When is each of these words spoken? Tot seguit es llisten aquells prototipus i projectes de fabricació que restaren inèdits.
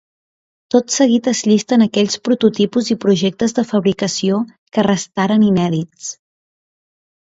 Tot 0.75 0.95
seguit 0.95 1.29
es 1.31 1.41
llisten 1.51 1.85
aquells 1.87 2.17
prototipus 2.29 2.91
i 2.97 2.99
projectes 3.05 3.55
de 3.61 3.67
fabricació 3.75 4.43
que 4.75 4.89
restaren 4.93 5.49
inèdits. 5.55 6.15